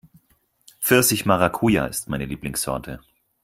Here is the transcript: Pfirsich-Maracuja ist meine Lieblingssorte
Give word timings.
Pfirsich-Maracuja 0.81 1.85
ist 1.85 2.09
meine 2.09 2.25
Lieblingssorte 2.25 3.01